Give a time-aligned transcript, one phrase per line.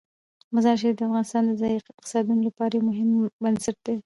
[0.53, 3.09] مزارشریف د افغانستان د ځایي اقتصادونو لپاره یو مهم
[3.43, 3.95] بنسټ دی.